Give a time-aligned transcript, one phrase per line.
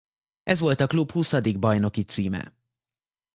[0.43, 2.53] Ez volt a klub huszadik bajnoki címe.